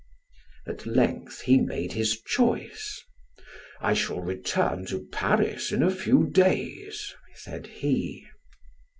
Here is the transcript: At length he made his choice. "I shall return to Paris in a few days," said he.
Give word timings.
At 0.65 0.87
length 0.87 1.41
he 1.41 1.59
made 1.59 1.93
his 1.93 2.19
choice. 2.21 3.03
"I 3.81 3.93
shall 3.93 4.19
return 4.19 4.83
to 4.87 5.05
Paris 5.11 5.71
in 5.71 5.83
a 5.83 5.91
few 5.93 6.25
days," 6.27 7.13
said 7.35 7.67
he. 7.67 8.25